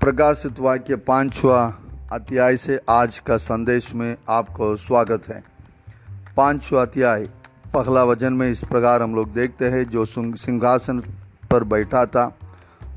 प्रकाशित 0.00 0.60
वाक्य 0.60 0.96
पांचवा 0.96 1.78
अध्याय 2.12 2.56
से 2.56 2.80
आज 2.88 3.18
का 3.18 3.36
संदेश 3.36 3.94
में 3.94 4.16
आपको 4.28 4.76
स्वागत 4.76 5.28
है। 5.28 5.44
पांचवा 6.36 6.82
अध्याय, 6.82 7.28
पहला 7.74 8.04
वज़न 8.04 8.32
में 8.32 8.50
इस 8.50 8.64
प्रकार 8.64 9.02
हम 9.02 9.14
लोग 9.14 9.32
देखते 9.32 9.68
हैं, 9.68 9.84
जो 9.84 10.04
सिंहासन 10.04 11.00
पर 11.50 11.64
बैठा 11.64 12.06
था, 12.06 12.38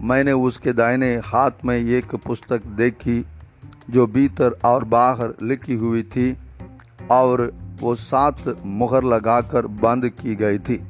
मैंने 0.02 0.32
उसके 0.32 0.74
दाहिने 0.74 1.16
हाथ 1.16 1.52
में 1.66 1.78
एक 1.78 2.16
पुस्तक 2.16 2.66
देखी, 2.66 3.26
जो 3.90 4.08
भीतर 4.08 4.60
और 4.66 4.84
बाहर 4.84 5.34
लिखी 5.42 5.74
हुई 5.74 6.04
थी, 6.04 6.38
और 7.12 7.54
वो 7.80 7.96
सात 7.96 8.58
मुहर 8.66 9.04
लगाकर 9.04 9.68
बंद 9.68 10.10
की 10.10 10.36
गई 10.36 10.60
थी। 10.60 10.84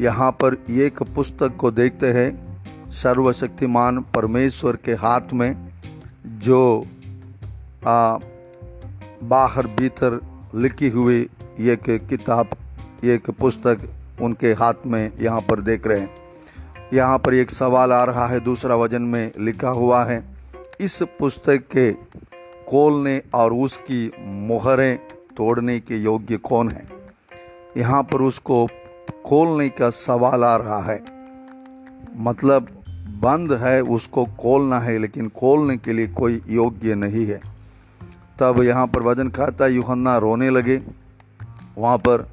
यहाँ 0.00 0.32
पर 0.32 0.64
एक 0.70 1.02
पुस्तक 1.02 1.56
को 1.56 1.70
देखते 1.70 2.12
हैं 2.12 2.43
सर्वशक्तिमान 2.94 3.98
परमेश्वर 4.14 4.76
के 4.76 4.92
हाथ 4.92 5.32
में 5.32 5.56
जो 6.26 6.86
आ, 7.86 8.18
बाहर 9.22 9.66
भीतर 9.66 10.20
लिखी 10.54 10.88
हुई 10.88 11.28
एक 11.60 11.90
किताब 12.10 12.56
एक 13.04 13.30
पुस्तक 13.30 13.78
उनके 14.22 14.52
हाथ 14.52 14.86
में 14.86 15.12
यहाँ 15.20 15.40
पर 15.40 15.60
देख 15.60 15.86
रहे 15.86 16.00
हैं। 16.00 16.14
यहाँ 16.92 17.18
पर 17.18 17.34
एक 17.34 17.50
सवाल 17.50 17.92
आ 17.92 18.04
रहा 18.04 18.26
है 18.26 18.40
दूसरा 18.40 18.74
वज़न 18.74 19.02
में 19.02 19.32
लिखा 19.38 19.68
हुआ 19.68 20.04
है 20.04 20.24
इस 20.80 21.02
पुस्तक 21.02 21.64
के 21.76 21.92
खोलने 22.68 23.22
और 23.34 23.52
उसकी 23.52 24.12
मोहरें 24.20 24.98
तोड़ने 25.36 25.80
के 25.80 25.96
योग्य 25.96 26.36
कौन 26.36 26.68
है? 26.68 26.88
यहाँ 27.76 28.02
पर 28.02 28.22
उसको 28.22 28.66
खोलने 29.26 29.68
का 29.68 29.90
सवाल 29.90 30.44
आ 30.44 30.56
रहा 30.56 30.82
है। 30.82 31.04
मतलब 32.16 32.73
बंद 33.14 33.52
है, 33.52 33.80
उसको 33.80 34.24
खोलना 34.24 34.78
है, 34.80 34.98
लेकिन 34.98 35.28
खोलने 35.28 35.76
के 35.76 35.92
लिए 35.92 36.06
कोई 36.08 36.42
योग्य 36.48 36.94
नहीं 36.94 37.26
है। 37.26 37.40
तब 38.38 38.62
यहाँ 38.62 38.86
पर 38.86 39.02
वज़न 39.02 39.30
खाता 39.30 39.66
युहन्ना 39.66 40.18
रोने 40.18 40.50
लगे। 40.50 40.80
वहाँ 41.78 41.98
पर 41.98 42.28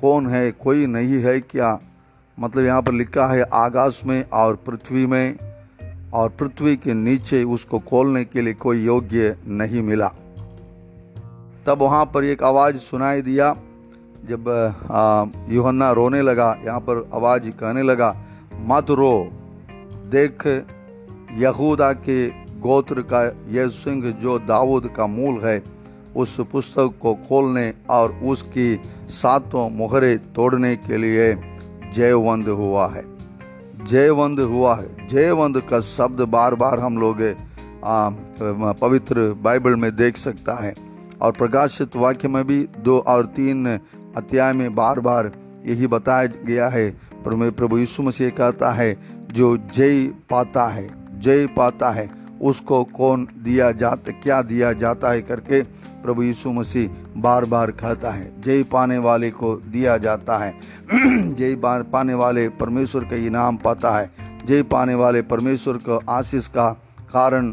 कौन 0.00 0.26
है, 0.26 0.50
कोई 0.52 0.86
नहीं 0.86 1.22
है, 1.22 1.40
क्या? 1.40 1.78
मतलब 2.40 2.64
यहाँ 2.64 2.82
पर 2.82 2.92
लिखा 2.92 3.26
है, 3.26 3.42
आकाश 3.42 4.02
में 4.06 4.24
और 4.32 4.56
पृथ्वी 4.56 5.06
में, 5.06 5.38
और 6.12 6.28
पृथ्वी 6.28 6.76
के 6.76 6.94
नीचे 6.94 7.44
उसको 7.44 7.78
खोलने 7.78 8.24
के 8.24 8.40
लिए 8.40 8.54
कोई 8.54 8.84
योग्य 8.84 9.36
नहीं 9.46 9.82
मिला। 9.82 10.08
तब 11.66 11.78
वहाँ 11.80 12.04
पर 12.06 12.24
एक 12.24 12.42
आवाज़ 12.42 12.76
सुनाई 12.76 13.22
दिया। 13.22 13.56
जब 14.24 14.44
युहन्ना 15.50 15.90
रोने 15.92 16.22
लगा, 16.22 16.56
यहाँ 16.64 16.80
पर 16.80 17.10
आवाज़ 17.14 17.50
कहने 17.50 17.82
लगा, 17.82 18.16
मत 18.56 18.90
रो 18.90 19.30
देख, 20.08 20.46
यहूदा 21.38 21.92
के 21.92 22.28
गोत्र 22.60 23.02
का 23.02 23.22
यह 23.48 23.68
सिंह 23.68 24.10
जो 24.12 24.38
दाऊद 24.38 24.90
का 24.96 25.06
मूल 25.06 25.40
है, 25.44 25.62
उस 26.16 26.40
पुस्तक 26.52 26.94
को 27.02 27.14
खोलने 27.14 27.72
और 27.90 28.12
उसकी 28.12 28.80
सातों 29.08 29.70
मोहरे 29.70 30.16
तोड़ने 30.16 30.76
के 30.76 30.96
लिए 30.96 31.36
जयवंद 31.94 32.48
हुआ 32.48 32.86
है। 32.88 33.04
जयवंद 33.84 34.40
हुआ 34.40 34.74
है। 34.76 35.08
जयवंद 35.08 35.60
का 35.60 35.80
शब्द 35.80 36.20
बार 36.20 36.54
बार 36.54 36.80
हम 36.80 36.98
लोग 36.98 37.16
पवित्र 38.80 39.32
बाइबल 39.42 39.76
में 39.76 39.96
देख 39.96 40.16
सकता 40.16 40.54
है। 40.54 40.74
और 41.22 41.32
प्रकाशित 41.32 41.96
वाक्य 41.96 42.28
में 42.28 42.46
भी 42.46 42.68
दो 42.78 42.98
और 42.98 43.26
तीन 43.26 43.66
अध्याय 44.16 44.52
में 44.52 44.74
बार 44.74 45.00
बार 45.00 45.32
यही 45.66 45.86
बताया 45.86 46.26
गया 46.26 46.68
है। 46.68 46.90
प्रभु 47.26 47.78
यीशु 47.78 48.02
मसीह 48.02 48.28
कहता 48.30 48.70
है 48.72 49.17
जो 49.32 49.56
जय 49.74 50.04
पाता 50.30 50.66
है, 50.68 50.88
जय 51.20 51.46
पाता 51.46 51.90
है, 51.90 52.08
उसको 52.42 52.82
कौन 52.84 53.28
दिया 53.38 53.70
जाता, 53.72 54.12
क्या 54.12 54.42
दिया 54.42 54.72
जाता 54.72 55.10
है 55.10 55.22
करके 55.22 55.62
प्रभु 56.02 56.22
यीशु 56.22 56.50
मसीह 56.52 56.90
बार 57.16 57.44
बार 57.44 57.70
कहता 57.70 58.10
है, 58.10 58.30
जय 58.42 58.62
पाने 58.62 58.98
वाले 58.98 59.30
को 59.30 59.54
दिया 59.56 59.96
जाता 59.96 60.38
है। 60.38 60.54
जय 60.92 61.56
पाने 61.64 62.14
वाले 62.14 62.48
परमेश्वर 62.48 63.04
का 63.04 63.16
इनाम 63.16 63.56
पाता 63.56 63.96
है, 63.98 64.10
जय 64.46 64.62
पाने 64.62 64.94
वाले 64.94 65.22
परमेश्वर 65.22 65.76
को 65.78 66.00
आशीष 66.10 66.46
का 66.46 66.70
कारण 67.12 67.50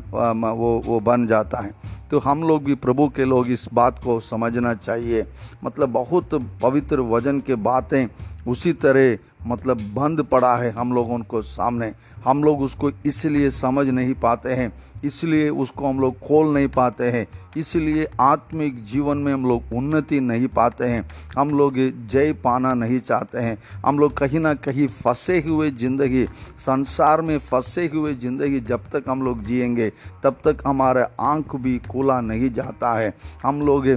वो 0.52 0.82
वो 0.86 1.00
बन 1.00 1.28
जाता 1.28 1.60
है। 1.60 1.74
तो 2.12 2.20
हम 2.20 2.44
लोग 2.44 2.64
भी 2.64 2.76
प्रभु 2.76 3.08
के 3.10 3.26
लोग 3.26 3.48
इस 3.48 3.68
बात 3.74 4.00
को 4.04 4.20
समझना 4.20 4.74
चाहिए। 4.74 5.26
मतलब 5.64 5.90
बहुत 5.90 6.34
पवित्र 6.62 7.00
वज़न 7.00 7.40
के 7.40 7.56
बातें 7.56 8.08
उसी 8.48 8.74
तरह 8.76 9.18
मतलब 9.48 9.82
बंद 9.94 10.22
पड़ा 10.24 10.56
है 10.58 10.72
हम 10.72 10.94
लोगों 10.94 11.18
को 11.22 11.42
सामने। 11.42 11.94
हम 12.26 12.44
लोग 12.44 12.62
उसको 12.62 12.90
इसलिए 13.06 13.50
समझ 13.52 13.88
नहीं 13.88 14.14
पाते 14.16 14.54
हैं, 14.54 14.72
इसलिए 15.06 15.50
उसको 15.50 15.88
हम 15.88 16.00
लोग 16.00 16.20
खोल 16.20 16.54
नहीं 16.54 16.68
पाते 16.68 17.10
हैं, 17.12 17.26
इसलिए 17.58 18.08
आत्मिक 18.20 18.84
जीवन 18.84 19.18
में 19.18 19.32
हम 19.34 19.46
लोग 19.46 19.74
उन्नति 19.74 20.20
नहीं 20.22 20.48
पाते 20.48 20.86
हैं। 20.86 21.08
हम 21.38 21.50
लोग 21.50 21.76
जय 22.08 22.34
पाना 22.44 22.74
नहीं 22.74 23.00
चाहते 23.00 23.40
हैं। 23.40 23.58
हम 23.86 24.00
लोग 24.00 24.18
कहीं 24.18 24.40
ना 24.40 24.54
कहीं 24.56 24.88
फंसे 24.88 25.40
हुए 25.42 25.70
ज़िंदगी, 25.72 26.26
संसार 26.60 27.22
में 27.22 27.38
फंसे 27.40 27.86
हुए 27.94 28.14
ज़िंदगी 28.16 28.60
जब 28.62 28.90
तक 28.92 29.10
हम 29.10 29.24
लोग 29.24 29.44
जिएँगे, 29.44 29.92
तब 30.24 30.40
तक 30.46 30.68
हमारा 30.68 31.08
आँख 31.24 31.56
भी 31.58 31.78
खुला 31.92 32.20
नहीं 32.24 32.50
जाता 32.52 32.94
है। 32.94 33.14
हम 33.44 33.62
लोग 33.62 33.88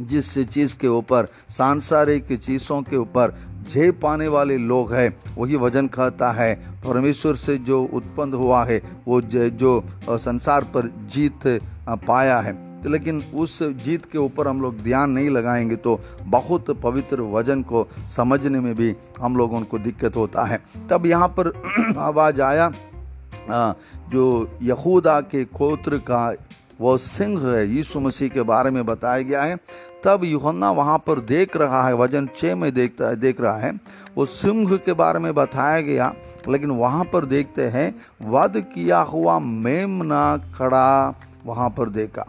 जिस 0.00 0.38
चीज़ 0.40 0.76
के 0.78 0.88
ऊपर, 0.88 1.26
सांसारिक 1.50 2.32
चीज़ों 2.32 2.80
के 2.82 2.96
ऊपर 2.96 3.34
जय 3.70 3.90
पाने 3.92 4.28
वाले 4.28 4.56
लोग 4.58 4.92
हैं, 4.94 5.16
वही 5.38 5.56
वज़न 5.56 5.88
खाता 5.88 6.30
है। 6.32 6.54
परमेश्वर 6.84 7.34
से 7.36 7.56
जो 7.60 7.82
उत्पन्न 7.84 8.34
हुआ 8.34 8.64
है, 8.64 8.80
वो 9.08 9.20
जो 9.22 9.82
संसार 10.10 10.64
पर 10.64 10.92
जीत 11.12 11.46
पाया 12.06 12.40
है। 12.40 12.52
तो 12.82 12.88
लेकिन 12.88 13.22
उस 13.34 13.62
जीत 13.62 14.04
के 14.04 14.18
ऊपर 14.18 14.48
हम 14.48 14.60
लोग 14.62 14.78
ध्यान 14.78 15.10
नहीं 15.10 15.28
लगाएँगे 15.30 15.76
तो 15.76 16.00
बहुत 16.22 16.70
पवित्र 16.80 17.20
वज़न 17.32 17.62
को 17.62 17.86
समझने 18.16 18.60
में 18.60 18.74
भी 18.74 18.94
हम 19.20 19.36
लोगों 19.36 19.60
को 19.62 19.78
दिक्कत 19.78 20.16
होता 20.16 20.44
है। 20.44 20.58
तब 20.90 21.06
यहाँ 21.06 21.28
पर 21.28 21.52
आवाज़ 21.98 22.40
आया 22.42 22.72
जो 24.10 24.58
यहूदा 24.62 25.20
के 25.20 25.44
खोत्र 25.44 25.98
का 25.98 26.32
वो 26.82 26.96
सिंह 26.98 27.40
है 27.42 27.66
यीशु 27.70 28.00
मसीह 28.00 28.28
के 28.28 28.42
बारे 28.42 28.70
में 28.70 28.84
बताया 28.86 29.22
गया 29.22 29.42
है। 29.42 29.56
तब 30.04 30.24
युहन्ना 30.24 30.70
वहाँ 30.70 30.98
पर 30.98 31.20
देख 31.20 31.56
रहा 31.56 31.86
है, 31.86 31.94
वज़न 31.94 32.28
छः 32.36 32.54
में 32.54 32.72
देखता 32.74 33.08
है 33.08 33.16
देख 33.16 33.40
रहा 33.40 33.56
है। 33.56 33.72
वो 34.16 34.26
सिंह 34.26 34.76
के 34.76 34.92
बारे 34.92 35.18
में 35.18 35.34
बताया 35.34 35.80
गया, 35.80 36.12
लेकिन 36.48 36.70
वहाँ 36.70 37.04
पर 37.04 37.24
देखते 37.24 37.68
हैं, 37.68 37.94
वध 38.22 38.60
किया 38.74 39.00
हुआ 39.00 39.38
मेमना 39.38 40.36
खड़ा 40.54 41.14
वहाँ 41.46 41.68
पर 41.70 41.88
देखा। 41.88 42.26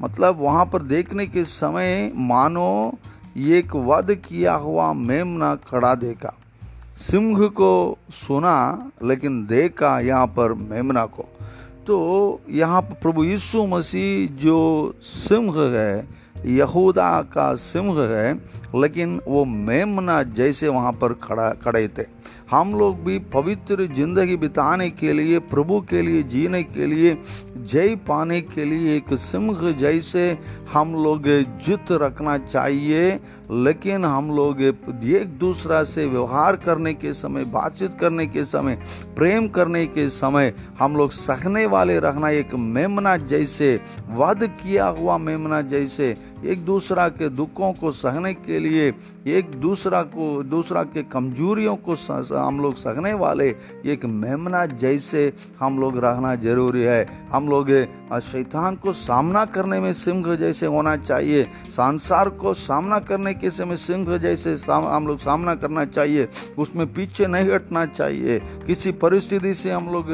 मतलब 0.00 0.40
वहाँ 0.40 0.64
पर 0.66 0.82
देखने 0.82 1.26
के 1.26 1.44
समय 1.44 2.12
मानो 2.14 2.98
एक 3.36 3.74
वध 3.76 4.14
किया 4.18 4.54
हुआ 4.56 4.92
मेमना 4.92 5.54
खड़ा 5.54 5.94
देखा। 5.94 6.34
सिंह 6.98 7.46
को 7.48 7.98
सुना, 8.10 8.90
लेकिन 9.02 9.46
देखा 9.46 9.98
यहाँ 10.00 10.26
पर 10.26 10.52
मेमना 10.52 11.04
को। 11.06 11.28
तो 11.88 12.40
यहाँ 12.50 12.80
पर 12.82 12.94
प्रभु 12.94 13.24
यीशु 13.24 13.66
मसीह 13.66 14.36
जो 14.36 14.58
सिंह 15.02 15.54
है, 15.74 16.08
यहूदा 16.46 17.20
का 17.32 17.54
सिंह 17.54 18.00
है, 18.00 18.34
लेकिन 18.76 19.20
वो 19.28 19.44
मेमना 19.44 20.22
जैसे 20.22 20.68
वहाँ 20.68 20.92
पर 20.92 21.12
खड़ा, 21.12 21.50
खड़े 21.50 21.88
थे। 21.88 22.04
हम 22.50 22.72
लोग 22.74 23.02
भी 23.04 23.18
पवित्र 23.32 23.86
ज़िंदगी 23.94 24.36
बिताने 24.36 24.88
के 24.90 25.12
लिए, 25.12 25.38
प्रभु 25.38 25.80
के 25.80 26.02
लिए, 26.02 26.22
जीने 26.22 26.62
के 26.62 26.86
लिए, 26.86 27.16
जय 27.58 27.94
पाने 28.08 28.40
के 28.40 28.64
लिए 28.64 28.96
एक 28.96 29.12
सिंह 29.14 29.70
जैसे 29.72 30.38
हम 30.72 30.92
लोग 30.94 31.26
जित 31.64 31.92
रखना 31.92 32.36
चाहिए। 32.38 33.10
लेकिन 33.50 34.04
हम 34.04 34.30
लोग 34.30 34.62
एक 34.62 35.36
दूसरा 35.38 35.82
से 35.84 36.06
व्यवहार 36.06 36.56
करने 36.56 36.92
के 36.94 37.12
समय, 37.12 37.44
बातचीत 37.44 37.94
करने 37.94 38.26
के 38.26 38.44
समय, 38.44 38.78
प्रेम 39.16 39.48
करने 39.48 39.86
के 39.86 40.08
समय 40.10 40.52
हम 40.78 40.96
लोग 40.96 41.10
सहने 41.10 41.66
वाले 41.66 41.98
रखना 41.98 42.30
एक 42.30 42.54
मेमना 42.54 43.16
जैसे, 43.16 43.80
वध 44.10 44.46
किया 44.54 44.86
हुआ 44.88 45.18
मेमना 45.18 45.60
जैसे, 45.62 46.16
एक 46.44 46.64
दूसरा 46.64 47.08
के 47.10 47.28
दुखों 47.28 47.72
को 47.72 47.90
सहने 47.92 48.34
के 48.34 48.58
लिए, 48.58 48.92
एक 49.28 49.50
दूसरा 49.60 50.02
को, 50.04 50.42
दूसरा 50.42 50.82
के 50.84 51.02
कमजोरियों 51.04 51.76
को 51.76 51.94
हम 52.38 52.60
लोग 52.60 52.74
सकने 52.76 53.12
वाले 53.14 53.48
एक 53.86 54.04
मेमना 54.06 54.64
जैसे 54.78 55.32
हम 55.60 55.78
लोग 55.80 55.98
रहना 55.98 56.34
ज़रूरी 56.36 56.82
है। 56.82 57.06
हम 57.32 57.48
लोग 57.48 57.70
शैतान 58.22 58.76
को 58.76 58.92
सामना 58.92 59.44
करने 59.46 59.78
में 59.80 59.92
सिंह 59.92 60.34
जैसे 60.36 60.66
होना 60.66 60.96
चाहिए, 60.98 61.44
संसार 61.68 62.28
को 62.30 62.52
सामना 62.54 62.98
करने 63.00 63.34
के 63.34 63.50
समय 63.50 63.76
सिंह 63.76 64.16
जैसे 64.18 64.54
हम 64.68 65.06
लोग 65.06 65.18
सामना 65.18 65.54
करना 65.54 65.84
चाहिए, 65.86 66.28
उसमें 66.58 66.86
पीछे 66.94 67.26
नहीं 67.26 67.50
हटना 67.50 67.84
चाहिए। 67.88 68.38
किसी 68.66 68.92
परिस्थिति 68.94 69.54
से 69.54 69.70
हम 69.72 69.88
लोग 69.88 70.10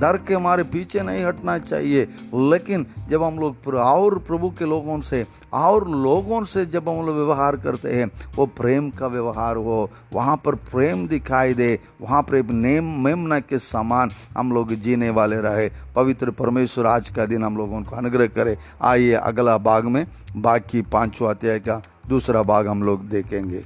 डर 0.00 0.16
के 0.18 0.38
मारे 0.38 0.62
पीछे 0.64 1.00
नहीं 1.00 1.24
हटना 1.24 1.58
चाहिए। 1.60 2.08
लेकिन 2.34 2.86
जब 3.08 3.22
हम 3.22 3.38
लोग 3.38 3.74
और 3.76 4.18
प्रभु 4.18 4.48
के 4.50 4.64
लोगों 4.64 4.98
से, 5.00 5.26
और 5.52 5.88
लोगों 5.90 6.42
से 6.44 6.64
जब 6.66 6.88
हम 6.88 7.06
लोग 7.06 7.16
व्यवहार 7.16 7.56
करते 7.56 7.94
हैं, 7.94 8.10
वो 8.36 8.46
प्रेम 8.56 8.90
का 8.90 9.06
व्यवहार 9.06 9.56
हो। 9.58 9.88
वहाँ 10.12 10.36
पर 10.36 10.54
प्रेम 10.70 11.06
दिखाई 11.08 11.54
दे 11.54 11.67
वहाँ 12.00 12.22
पर 12.22 12.42
नेम, 12.44 12.84
मेमना 13.04 13.40
के 13.40 13.58
समान 13.58 14.10
हम 14.38 14.52
लोग 14.52 14.74
जीने 14.74 15.10
वाले 15.10 15.36
रहे। 15.36 15.70
पवित्र 15.96 16.30
परमेश्वर, 16.30 16.86
आज 16.86 17.10
का 17.10 17.26
दिन 17.26 17.44
हम 17.44 17.56
लोगों 17.56 17.82
को 17.82 17.96
अनुग्रह 17.96 18.26
करे। 18.26 18.56
आइए 18.82 19.12
अगला 19.12 19.58
भाग 19.58 19.84
में, 19.84 20.06
बाकी 20.36 20.82
पांचवा 20.82 21.30
अध्याय 21.30 21.58
का 21.58 21.82
दूसरा 22.08 22.42
भाग 22.42 22.68
हम 22.68 22.82
लोग 22.82 23.08
देखेंगे। 23.08 23.64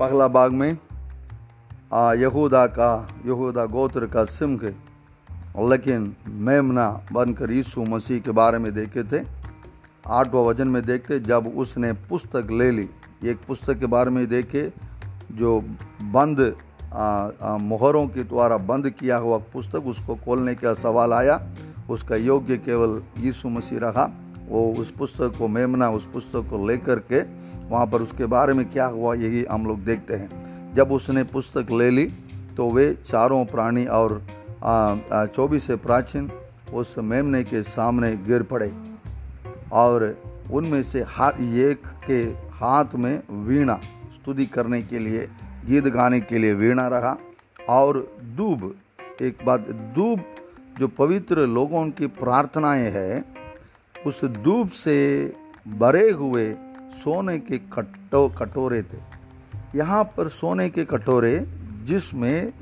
पहला 0.00 0.28
भाग 0.28 0.52
में 0.52 0.78
यहूदा 2.16 2.66
का, 2.66 3.08
यहूदा 3.26 3.64
गोत्र 3.64 4.06
का 4.06 4.24
सिंह 4.24 4.58
लेकिन 5.58 6.14
मेमना 6.28 6.88
बनकर 7.12 7.50
यीशु 7.50 7.84
मसीह 7.84 8.20
के 8.20 8.30
बारे 8.30 8.58
में 8.58 8.72
देखे 8.74 9.02
थे। 9.04 9.24
आठवां 10.08 10.44
वज़न 10.44 10.68
में 10.68 10.84
देखते 10.84 11.18
जब 11.20 11.46
उसने 11.56 11.92
पुस्तक 12.08 12.48
ले 12.50 12.70
ली, 12.70 12.88
एक 13.24 13.38
पुस्तक 13.48 13.78
के 13.78 13.86
बारे 13.86 14.10
में 14.10 14.26
देखे, 14.28 14.70
जो 15.32 15.60
बंद 16.14 16.40
मोहरों 17.62 18.06
के 18.08 18.22
द्वारा 18.24 18.56
बंद 18.56 18.88
किया 18.90 19.16
हुआ 19.16 19.38
पुस्तक, 19.52 19.86
उसको 19.86 20.14
खोलने 20.16 20.54
का 20.54 20.74
सवाल 20.76 21.12
आया। 21.12 21.40
उसका 21.90 22.16
योग्य 22.16 22.56
केवल 22.58 23.02
यीशु 23.18 23.48
मसीह 23.48 23.78
रहा। 23.78 24.08
वो 24.48 24.72
उस 24.74 24.90
पुस्तक 24.90 25.34
को, 25.38 25.48
मेमना 25.48 25.90
उस 25.90 26.08
पुस्तक 26.12 26.46
को 26.50 26.66
लेकर 26.66 26.98
के, 27.12 27.20
वहाँ 27.68 27.86
पर 27.86 28.02
उसके 28.02 28.26
बारे 28.26 28.52
में 28.54 28.68
क्या 28.70 28.86
हुआ, 28.86 29.14
यही 29.14 29.44
हम 29.44 29.66
लोग 29.66 29.84
देखते 29.84 30.14
हैं। 30.14 30.74
जब 30.74 30.92
उसने 30.92 31.24
पुस्तक 31.26 31.70
ले 31.72 31.90
ली 31.90 32.04
तो 32.56 32.68
वे 32.70 32.94
चारों 33.04 33.44
प्राणी 33.44 33.84
और 33.86 34.22
चौबीस 34.62 35.70
प्राचीन 35.70 36.30
उस 36.72 36.94
मेमने 36.98 37.42
के 37.44 37.62
सामने 37.62 38.16
गिर 38.16 38.42
पड़े 38.42 38.72
और 39.72 40.16
उनमें 40.50 40.82
से 40.82 41.04
हर 41.08 41.40
एक 41.40 41.86
के 42.06 42.22
हाथ 42.52 42.94
में 42.94 43.22
वीणा, 43.46 43.74
स्तुति 44.14 44.46
करने 44.46 44.82
के 44.82 44.98
लिए, 44.98 45.28
गीत 45.66 45.84
गाने 45.84 46.20
के 46.20 46.38
लिए 46.38 46.54
वीणा 46.54 46.88
रहा 46.88 47.16
और 47.68 47.98
दूब, 48.36 48.74
एक 49.20 49.38
बात, 49.46 49.60
दूब 49.96 50.20
जो 50.78 50.88
पवित्र 50.88 51.46
लोगों 51.46 51.88
की 51.90 52.06
प्रार्थनाएँ 52.06 52.90
है, 52.90 53.24
उस 54.06 54.24
दूब 54.24 54.68
से 54.68 54.96
भरे 55.68 56.10
हुए 56.10 56.54
सोने 56.94 57.38
के 57.38 57.58
कटो, 57.58 58.28
कटोरे 58.28 58.82
थे। 58.82 58.98
यहाँ 59.74 60.04
पर 60.04 60.28
सोने 60.28 60.68
के 60.70 60.84
कटोरे 60.84 61.46
जिसमें 61.84 62.52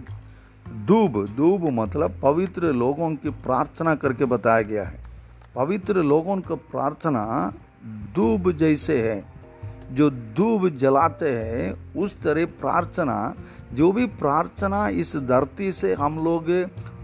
दूब 0.69 1.27
दूब 1.27 1.65
मतलब 1.65 2.21
पवित्र 2.23 2.63
लोगों 2.63 3.15
की 3.15 3.31
प्रार्थना 3.31 3.95
करके 3.95 4.25
बताया 4.25 4.63
गया 4.63 4.85
है। 4.85 5.01
पवित्र 5.57 6.03
लोगों 6.03 6.37
का 6.37 6.55
प्रार्थना 6.55 7.53
दूब 7.87 8.53
जैसे 8.53 9.11
है। 9.11 9.39
जो 9.93 10.11
दूब 10.11 10.69
जलाते 10.69 11.31
हैं, 11.31 11.95
उस 11.95 12.21
तरह 12.21 12.45
प्रार्थना, 12.45 13.35
जो 13.73 13.93
भी 13.93 14.07
प्रार्थना 14.07 14.89
इस 14.89 15.17
धरती 15.17 15.73
से 15.73 15.95
हम 15.95 16.25
लोग 16.25 16.45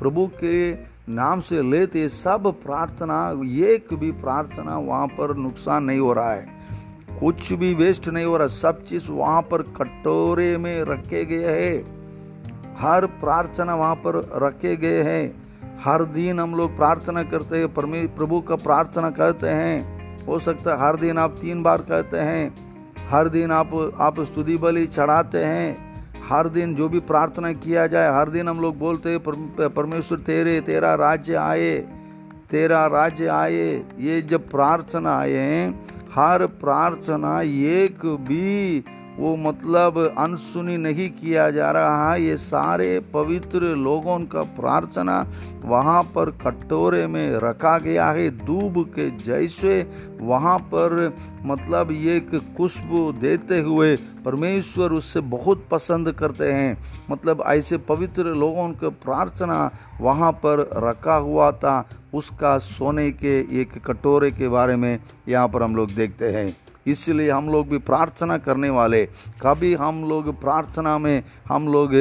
प्रभु 0.00 0.26
के 0.26 0.72
नाम 1.08 1.40
से 1.40 1.62
लेते 1.62 2.08
सब 2.08 2.55
प्रार्थना, 2.62 3.40
एक 3.44 3.94
भी 3.94 4.12
प्रार्थना 4.12 4.78
वहाँ 4.78 5.06
पर 5.06 5.37
नुकसान 5.37 5.84
नहीं 5.84 5.99
हो 5.99 6.12
रहा 6.12 6.32
है। 6.32 6.46
कुछ 7.20 7.52
भी 7.52 7.75
वेस्ट 7.75 8.08
नहीं 8.08 8.25
हो 8.25 8.37
रहा, 8.37 8.46
सब 8.46 8.84
चीज़ 8.84 9.10
वहाँ 9.10 9.43
पर 9.43 9.62
कटोरे 9.62 10.58
में 10.58 10.82
रखे 10.82 11.25
गए 11.25 11.70
हैं। 11.70 12.03
हर 12.78 13.06
प्रार्थना 13.06 13.74
वहाँ 13.74 13.94
पर 13.96 14.16
रखे 14.42 14.76
गए 14.76 15.02
हैं। 15.02 15.44
हर 15.84 16.04
दिन 16.04 16.40
हम 16.40 16.54
लोग 16.54 16.76
प्रार्थना 16.76 17.22
करते 17.22 17.58
हैं, 17.58 17.72
परमे, 17.74 18.02
प्रभु 18.06 18.40
का 18.40 18.56
प्रार्थना 18.56 19.10
कहते 19.10 19.48
हैं। 19.48 20.26
हो 20.26 20.38
सकता 20.38 20.74
है 20.74 20.80
हर 20.80 20.96
दिन 20.96 21.18
आप 21.18 21.36
तीन 21.40 21.62
बार 21.62 21.78
कहते 21.80 22.18
हैं। 22.18 22.54
हर 23.08 23.28
दिन 23.28 23.50
आप 23.50 23.74
आप 24.00 24.20
स्तुति 24.20 24.56
बलि 24.56 24.86
चढ़ाते 24.86 25.44
हैं। 25.44 25.68
हर 26.28 26.48
दिन 26.48 26.74
जो 26.74 26.88
भी 26.88 27.00
प्रार्थना 27.00 27.52
किया 27.52 27.86
जाए, 27.86 28.12
हर 28.14 28.28
दिन 28.28 28.48
हम 28.48 28.60
लोग 28.60 28.78
बोलते 28.78 29.10
हैं 29.10 29.20
परमेश्वर 29.70 30.18
तेरे, 30.18 30.60
तेरा 30.60 30.94
राज्य 30.94 31.34
आए, 31.34 31.74
तेरा 32.50 32.86
राज्य 32.86 33.26
आए। 33.26 33.84
ये 33.98 34.20
जब 34.22 34.48
प्रार्थना 34.48 35.18
आए 35.18 35.74
हर 36.14 36.46
प्रार्थना 36.46 37.40
एक 37.42 38.06
भी 38.28 38.84
वो 39.19 39.34
मतलब 39.38 39.99
अनसुनी 40.19 40.76
नहीं 40.76 41.08
किया 41.11 41.50
जा 41.50 41.70
रहा 41.70 42.12
है। 42.12 42.22
ये 42.22 42.37
सारे 42.37 42.99
पवित्र 43.14 43.75
लोगों 43.76 44.19
का 44.26 44.43
प्रार्थना 44.56 45.19
वहाँ 45.64 46.02
पर 46.14 46.31
कटोरे 46.43 47.06
में 47.06 47.38
रखा 47.38 47.76
गया 47.78 48.11
है। 48.11 48.28
दूब 48.44 48.82
के 48.88 49.11
जैसे 49.19 49.81
वहाँ 50.20 50.58
पर 50.75 51.14
मतलब 51.43 51.90
एक 51.90 52.31
खुशबू 52.56 53.11
देते 53.12 53.61
हुए 53.61 53.94
परमेश्वर 54.25 54.93
उससे 54.93 55.20
बहुत 55.20 55.67
पसंद 55.70 56.12
करते 56.12 56.50
हैं। 56.52 56.76
मतलब 57.10 57.44
ऐसे 57.46 57.78
पवित्र 57.78 58.34
लोगों 58.34 58.69
का 58.72 58.88
प्रार्थना 59.05 59.70
वहाँ 60.00 60.32
पर 60.44 60.69
रखा 60.88 61.14
हुआ 61.14 61.50
था। 61.52 61.87
उसका 62.14 62.56
सोने 62.58 63.10
के 63.12 63.38
एक 63.60 63.78
कटोरे 63.87 64.31
के 64.31 64.49
बारे 64.49 64.76
में 64.76 64.99
यहाँ 65.28 65.49
पर 65.49 65.62
हम 65.62 65.76
लोग 65.76 65.90
देखते 65.90 66.32
हैं। 66.32 66.56
इसलिए 66.86 67.31
हम 67.31 67.48
लोग 67.48 67.69
भी 67.69 67.78
प्रार्थना 67.81 68.38
करने 68.38 68.70
वाले। 68.70 69.04
कभी 69.42 69.75
हम 69.75 70.04
लोग 70.04 70.40
प्रार्थना 70.40 70.96
में 70.98 71.22
हम 71.48 71.69
लोग 71.69 71.92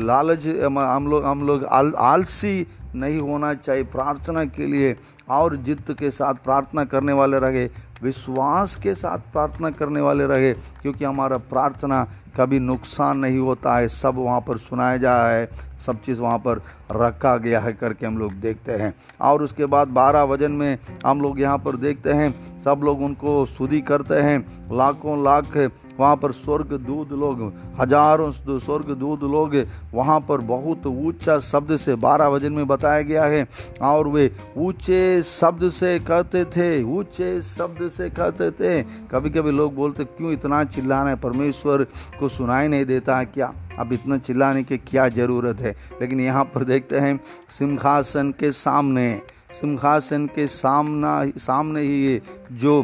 लालच 0.00 0.46
हम 0.68 1.08
लोग 1.08 1.24
हम 1.24 1.46
लोग 1.46 1.64
आल, 1.64 1.92
आलसी 1.94 2.66
नहीं 2.94 3.18
होना 3.20 3.54
चाहिए 3.54 3.84
प्रार्थना 3.86 4.44
के 4.46 4.66
लिए। 4.66 4.96
और 5.30 5.54
जित 5.56 5.90
के 5.98 6.10
साथ 6.10 6.34
प्रार्थना 6.44 6.84
करने 6.84 7.12
वाले 7.12 7.38
रहे 7.38 7.64
विश्वास 8.02 8.74
के 8.76 8.94
साथ 8.94 9.18
प्रार्थना 9.32 9.70
करने 9.70 10.00
वाले 10.00 10.26
रहे 10.26 10.52
क्योंकि 10.52 11.04
हमारा 11.04 11.36
प्रार्थना 11.50 12.02
कभी 12.36 12.58
नुकसान 12.58 13.18
नहीं 13.18 13.38
होता 13.38 13.76
है। 13.76 13.88
सब 13.88 14.14
वहाँ 14.16 14.40
पर 14.40 14.56
सुनाया 14.58 14.96
जा 14.96 15.14
है 15.16 15.48
सब 15.80 16.00
चीज़ 16.02 16.20
वहाँ 16.20 16.38
पर 16.38 16.62
रखा 16.92 17.36
गया 17.36 17.60
है 17.60 17.72
करके 17.72 18.06
हम 18.06 18.18
लोग 18.18 18.32
देखते 18.40 18.72
हैं। 18.72 18.94
और 19.20 19.42
उसके 19.42 19.66
बाद 19.66 19.88
बारह 19.90 20.22
वज़न 20.24 20.52
में 20.52 20.78
हम 21.06 21.20
लोग 21.20 21.40
यहाँ 21.40 21.58
पर 21.58 21.76
देखते 21.76 22.12
हैं 22.12 22.34
सब 22.64 22.80
लोग 22.84 23.02
उनको 23.02 23.44
स्तुति 23.46 23.80
करते 23.82 24.14
हैं। 24.16 24.40
लाखों 24.72 25.22
लाख 25.24 25.56
वहाँ 25.98 26.16
पर 26.16 26.32
स्वर्ग 26.32 26.72
दूध 26.78 27.10
लोग, 27.12 27.40
हज़ारों 27.80 28.30
स्वर्ग 28.32 28.90
दूध 28.90 29.22
लोग 29.22 29.54
वहाँ 29.94 30.18
पर 30.20 30.40
बहुत 30.42 30.86
ऊँचा 30.86 31.38
शब्द 31.40 31.76
से 31.76 31.94
बारह 31.96 32.26
वज़न 32.26 32.52
में 32.52 32.66
बताया 32.66 33.02
गया 33.02 33.24
है 33.24 33.46
और 33.82 34.08
वे 34.08 34.30
ऊँचे 34.56 35.22
शब्द 35.22 35.68
से 35.70 35.98
कहते 36.00 36.44
थे, 36.46 36.82
ऊँचे 36.82 37.40
शब्द 37.42 37.88
से 37.88 38.08
कहते 38.10 38.50
थे। 38.52 38.82
कभी 39.12 39.30
कभी 39.30 39.50
लोग 39.50 39.74
बोलते, 39.74 40.04
क्यों 40.06 40.32
इतना 40.32 40.62
चिल्लाना 40.66 41.10
है? 41.10 41.16
परमेश्वर 41.16 41.84
को 42.20 42.28
सुनाई 42.28 42.68
नहीं 42.68 42.84
देता 42.84 43.18
है 43.18 43.26
क्या? 43.26 43.52
अब 43.78 43.92
इतना 43.92 44.18
चिल्लाने 44.18 44.62
की 44.62 44.78
क्या 44.80 45.08
ज़रूरत 45.10 45.60
है? 45.60 45.76
लेकिन 46.00 46.20
यहाँ 46.20 46.44
पर 46.44 46.64
देखते 46.64 46.98
हैं, 46.98 47.18
सिंहासन 47.50 48.30
के 48.40 48.52
सामने 48.52 49.20
सिंहासन 49.52 50.26
के 50.26 50.46
सामना, 50.46 51.30
सामने 51.38 51.80
ही 51.80 52.04
ये 52.04 52.20
जो 52.52 52.82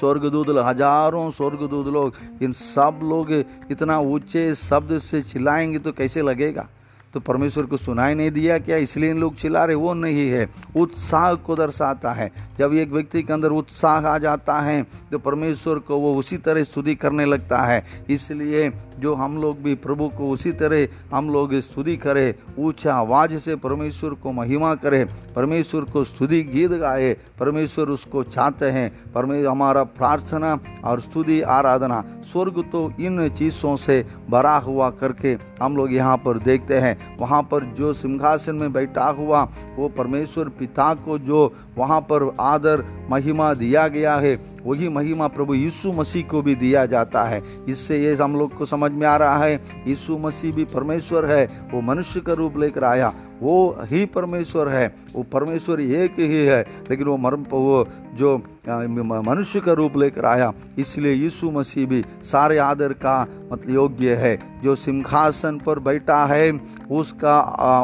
स्वर्गदूत 0.00 0.48
हज़ारों 0.66 1.30
स्वर्गदूत 1.30 1.86
लोग, 1.86 2.14
इन 2.42 2.52
सब 2.52 3.00
लोग 3.02 3.32
इतना 3.70 3.98
ऊँचे 3.98 4.54
शब्द 4.54 4.98
से 4.98 5.22
चिल्लाएँगे 5.22 5.78
तो 5.78 5.92
कैसे 5.92 6.22
लगेगा? 6.22 6.68
तो 7.14 7.20
परमेश्वर 7.20 7.66
को 7.66 7.76
सुनाई 7.76 8.14
नहीं 8.14 8.30
दिया, 8.30 8.58
क्या 8.58 8.76
इसलिए 8.76 9.10
इन 9.10 9.18
लोग 9.18 9.36
चिल्ला 9.36 9.64
रहे? 9.64 9.76
वो 9.76 9.94
नहीं 9.94 10.28
है। 10.30 10.48
उत्साह 10.76 11.32
को 11.36 11.56
दर्शाता 11.56 12.12
है। 12.12 12.30
जब 12.58 12.74
एक 12.74 12.90
व्यक्ति 12.92 13.22
के 13.22 13.32
अंदर 13.32 13.50
उत्साह 13.50 14.06
आ 14.06 14.16
जाता 14.18 14.60
है 14.60 14.82
तो 15.10 15.18
परमेश्वर 15.18 15.78
को 15.78 15.96
वो 15.96 16.14
उसी 16.16 16.36
तरह 16.38 16.62
स्तुति 16.62 16.94
करने 16.94 17.24
लगता 17.24 17.58
है। 17.58 17.84
इसलिए 18.10 18.70
जो 18.98 19.14
हम 19.14 19.36
लोग 19.38 19.62
भी 19.62 19.74
प्रभु 19.76 20.08
को 20.08 20.30
उसी 20.30 20.52
तरह 20.52 20.86
हम 21.12 21.30
लोग 21.30 21.54
स्तुति 21.60 21.96
करें, 21.96 22.34
ऊँचा 22.58 22.94
आवाज़ 22.94 23.36
से 23.38 23.56
परमेश्वर 23.56 24.10
को 24.12 24.32
महिमा 24.32 24.74
करें, 24.74 25.06
परमेश्वर 25.34 25.84
को 25.84 26.04
स्तुति 26.04 26.42
गीत 26.44 26.70
गाए, 26.72 27.12
परमेश्वर 27.40 27.88
उसको 27.88 28.22
चाहते 28.22 28.66
हैं। 28.66 28.90
परमेश्वर 29.12 29.50
हमारा 29.50 29.84
प्रार्थना 29.84 30.58
और 30.84 31.00
स्तुति 31.00 31.40
आराधना 31.42 32.04
स्वर्ग 32.24 32.62
तो 32.72 32.90
इन 33.00 33.28
चीज़ों 33.30 33.76
से 33.76 34.04
भरा 34.30 34.56
हुआ 34.58 34.90
करके 34.92 35.36
हम 35.62 35.76
लोग 35.76 35.92
यहाँ 35.92 36.16
पर 36.16 36.38
देखते 36.40 36.78
हैं। 36.78 36.98
वहाँ 37.18 37.42
पर 37.42 37.64
जो 37.64 37.92
सिंहासन 37.94 38.54
में 38.54 38.72
बैठा 38.72 39.04
हुआ, 39.04 39.42
वो 39.76 39.88
परमेश्वर 39.88 40.48
पिता 40.48 40.94
को 40.94 41.18
जो 41.18 41.52
वहाँ 41.78 42.00
पर 42.00 42.36
आदर, 42.40 42.84
महिमा 43.10 43.54
दिया 43.54 43.88
गया 43.88 44.14
है 44.14 44.59
वही 44.64 44.88
महिमा 44.88 45.26
प्रभु 45.28 45.54
यीशु 45.54 45.92
मसीह 45.92 46.26
को 46.28 46.42
भी 46.42 46.54
दिया 46.54 46.84
जाता 46.86 47.22
है। 47.24 47.42
इससे 47.68 47.98
ये 47.98 48.14
हम 48.14 48.36
लोग 48.36 48.54
को 48.54 48.66
समझ 48.66 48.90
में 48.92 49.06
आ 49.06 49.16
रहा 49.16 49.36
है, 49.38 49.54
यीशु 49.86 50.18
मसीह 50.18 50.52
भी 50.52 50.64
परमेश्वर 50.66 51.26
है, 51.26 51.44
वो 51.72 51.80
मनुष्य 51.82 52.20
का 52.20 52.32
रूप 52.32 52.58
लेकर 52.58 52.84
आया, 52.84 53.12
वो 53.40 53.76
ही 53.82 54.04
परमेश्वर 54.06 54.68
है, 54.68 54.86
वो 55.14 55.22
परमेश्वर 55.22 55.80
एक 55.80 56.18
ही 56.18 56.44
है, 56.46 56.60
लेकिन 56.90 57.06
वो 57.06 57.16
मर्म 57.16 57.44
वो 57.50 57.86
जो 58.14 58.36
मनुष्य 58.68 59.60
का 59.60 59.72
रूप 59.72 59.96
लेकर 59.96 60.24
आया, 60.24 60.52
इसलिए 60.78 61.12
यीशु 61.12 61.50
मसीह 61.50 61.86
भी 61.86 62.04
सारे 62.22 62.58
आदर 62.58 62.92
का 62.94 63.20
मतलब 63.52 63.70
योग्य 63.70 64.14
है। 64.14 64.38
जो 64.62 64.74
सिंहासन 64.76 65.58
पर 65.58 65.78
बैठा 65.78 66.24
है, 66.24 66.50
उसका 66.90 67.40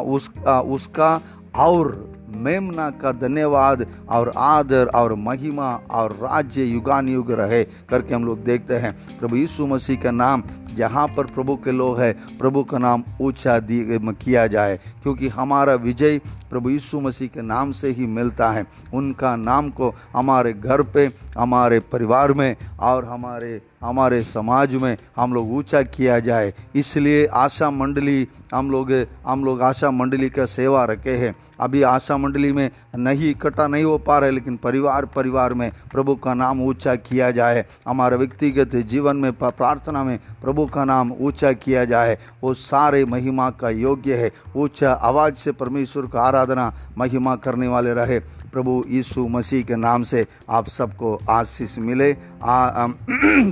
उसका 0.07 0.59
उसका 0.61 1.09
और 1.55 1.89
मेमना 2.29 2.89
का 2.89 3.11
धन्यवाद, 3.11 3.85
और 4.09 4.33
आदर, 4.37 4.85
और 4.87 5.15
महिमा, 5.15 5.79
और 5.91 6.11
राज्य 6.11 6.63
युगान 6.63 7.09
युग 7.09 7.31
रहे, 7.31 7.63
करके 7.63 8.13
हम 8.13 8.25
लोग 8.25 8.43
देखते 8.43 8.73
हैं। 8.73 9.19
प्रभु 9.19 9.35
यीशु 9.35 9.67
मसीह 9.67 10.01
का 10.01 10.11
नाम 10.11 10.43
जहाँ 10.69 11.07
पर 11.07 11.25
प्रभु 11.25 11.55
के 11.55 11.71
लोग 11.71 11.99
हैं। 11.99 12.37
प्रभु 12.37 12.63
का 12.63 12.77
नाम 12.77 13.03
ऊँचा 13.21 13.59
किया 13.59 14.47
जाए, 14.47 14.79
क्योंकि 15.03 15.27
हमारा 15.27 15.73
विजय 15.75 16.19
प्रभु 16.49 16.69
यीशु 16.69 16.99
मसीह 16.99 17.27
के 17.27 17.41
नाम 17.41 17.71
से 17.71 17.89
ही 17.89 18.05
मिलता 18.07 18.51
है। 18.51 18.65
उनका 18.93 19.35
नाम 19.35 19.69
को 19.69 19.93
हमारे 20.13 20.53
घर 20.53 20.81
पे, 20.83 21.11
हमारे 21.37 21.79
परिवार 21.81 22.33
में 22.33 22.55
और 22.79 23.05
हमारे 23.05 23.61
हमारे 23.83 24.23
समाज 24.23 24.75
में 24.75 24.97
हम 25.15 25.33
लोग 25.33 25.51
ऊँचा 25.53 25.81
किया 25.83 26.17
जाए। 26.19 26.53
इसलिए 26.75 27.25
आशा 27.25 27.69
मंडली 27.71 28.27
हम 28.53 28.71
लोग 28.71 28.91
हम 29.25 29.43
लोग 29.45 29.61
आशा 29.61 29.91
मंडली 29.91 30.29
का 30.29 30.45
सेवा 30.45 30.85
रखे 30.85 31.15
हैं। 31.17 31.35
अभी 31.59 31.81
आशा 31.81 32.17
मंडली 32.17 32.51
में 32.51 32.69
नहीं, 32.95 33.29
इकट्ठा 33.31 33.67
नहीं 33.67 33.83
हो 33.83 33.97
पा 33.97 34.17
रहे, 34.19 34.31
लेकिन 34.31 34.57
परिवार 34.57 35.05
परिवार 35.05 35.53
में 35.53 35.71
प्रभु 35.91 36.15
का 36.15 36.33
नाम 36.33 36.61
ऊँचा 36.61 36.95
किया 36.97 37.29
जाए। 37.31 37.65
हमारे 37.87 38.17
व्यक्तिगत 38.17 38.75
जीवन 38.87 39.17
में, 39.17 39.31
प्रार्थना 39.33 40.03
में 40.03 40.17
प्रभु 40.41 40.65
का 40.67 40.85
नाम 40.85 41.11
ऊँचा 41.11 41.51
किया 41.51 41.85
जाए 41.85 42.17
वो 42.43 42.53
सारे 42.53 43.05
महिमा 43.05 43.49
का 43.49 43.69
योग्य 43.69 44.15
है। 44.15 44.31
ऊँचा 44.55 44.91
आवाज़ 44.91 45.35
से 45.35 45.51
परमेश्वर 45.51 46.07
का 46.07 46.21
आराधना 46.21 46.73
महिमा 46.97 47.35
करने 47.35 47.67
वाले 47.67 47.93
रहे। 47.93 48.19
प्रभु 48.19 48.83
यीशु 48.87 49.27
मसीह 49.27 49.63
के 49.63 49.75
नाम 49.75 50.03
से 50.03 50.27
आप 50.49 50.67
सबको 50.67 51.19
आशीष 51.29 51.77
मिले। 51.77 52.17
आ, 52.43 52.87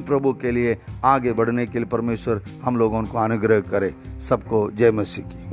प्रभु 0.07 0.33
के 0.33 0.51
लिए 0.51 0.77
आगे 1.03 1.33
बढ़ने 1.33 1.65
के 1.65 1.79
लिए 1.79 1.87
परमेश्वर 1.87 2.41
हम 2.63 2.77
लोगों 2.77 3.03
को 3.03 3.17
अनुग्रह 3.17 3.59
करे। 3.59 3.95
सबको 4.21 4.71
जय 4.71 4.91
मसीह 4.91 5.25
की। 5.25 5.44